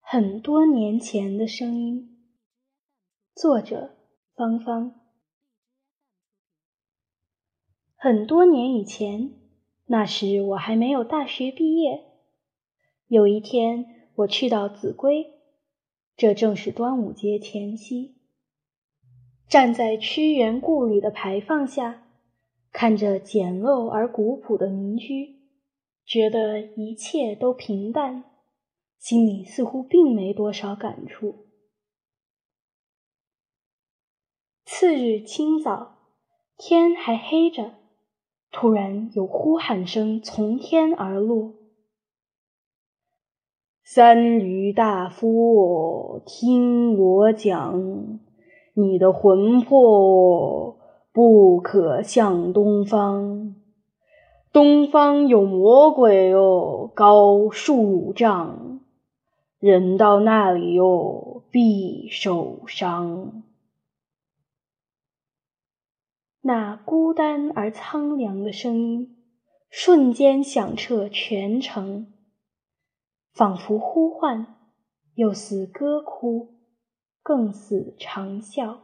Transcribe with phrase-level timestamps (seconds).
[0.00, 2.18] 很多年前的声音。
[3.34, 3.96] 作者：
[4.34, 5.00] 芳芳。
[7.94, 9.32] 很多年以前，
[9.86, 12.04] 那时我还没有大学毕业。
[13.06, 15.26] 有一天，我去到秭归，
[16.16, 18.16] 这正是端午节前夕。
[19.48, 22.06] 站在屈原故里的牌坊下，
[22.72, 25.40] 看着简陋而古朴的民居，
[26.04, 28.24] 觉得一切都平淡。
[29.00, 31.46] 心里似乎并没多少感触。
[34.66, 35.96] 次日清早，
[36.58, 37.72] 天还黑着，
[38.52, 41.54] 突然有呼喊声从天而落
[43.82, 48.20] ：“三闾大夫，听我讲，
[48.74, 50.78] 你的魂魄
[51.10, 53.56] 不可向东方，
[54.52, 58.79] 东方有魔鬼哦，高数丈。”
[59.60, 63.42] 人到那里哟，必受伤。
[66.40, 69.18] 那孤单而苍凉的声音，
[69.68, 72.10] 瞬间响彻全城，
[73.34, 74.56] 仿佛呼唤，
[75.16, 76.54] 又似歌哭，
[77.22, 78.78] 更似长啸。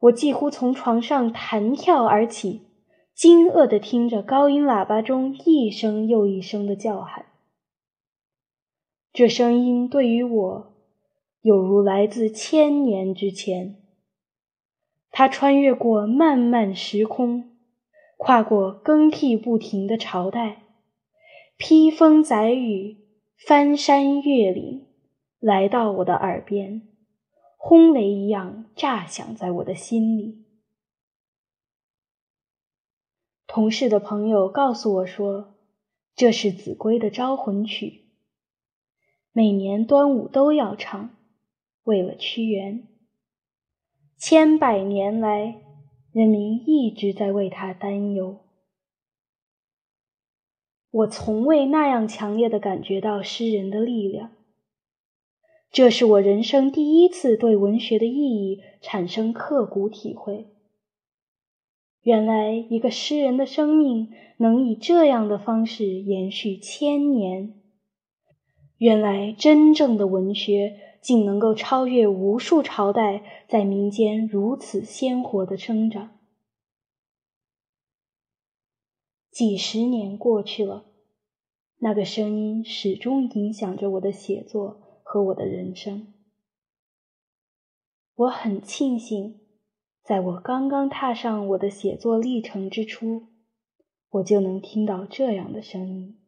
[0.00, 2.66] 我几乎从床上弹跳而起，
[3.14, 7.29] 惊愕地听着高音喇叭中一声又一声的叫喊。
[9.20, 10.72] 这声音对于我，
[11.42, 13.76] 有如来自千年之前。
[15.10, 17.50] 它穿越过漫漫时空，
[18.16, 20.62] 跨过更替不停的朝代，
[21.58, 22.96] 披风载雨，
[23.36, 24.86] 翻山越岭，
[25.38, 26.88] 来到我的耳边，
[27.58, 30.46] 轰雷一样炸响在我的心里。
[33.46, 35.56] 同事的朋友告诉我说，
[36.16, 38.06] 这是子规的招魂曲。
[39.32, 41.16] 每年端午都要唱，
[41.84, 42.88] 为了屈原。
[44.18, 45.62] 千百年来，
[46.12, 48.40] 人民一直在为他担忧。
[50.90, 54.32] 我从未那样强烈的感觉到诗人的力量。
[55.70, 60.48] 这是我人生第一次对文学的意义产生刻骨体会。
[62.02, 64.08] 原来，一个诗人的生命
[64.38, 67.59] 能以这样的方式延续千年。
[68.80, 76.18] 原来，真正的文学竟能够超越无数朝代，在民间如此鲜活的生长。
[79.30, 80.86] 几十年过去了，
[81.80, 86.14] 那个声音始终影响着我的写作和我的人生。
[88.14, 89.40] 我很庆幸，
[90.02, 93.26] 在我刚刚踏上我的写作历程之初，
[94.08, 96.19] 我就能听到这样的声音。